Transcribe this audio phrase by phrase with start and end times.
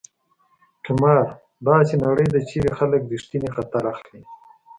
[0.85, 1.25] قمار:
[1.67, 4.21] داسې نړۍ ده چېرې خلک ریښتینی خطر اخلي.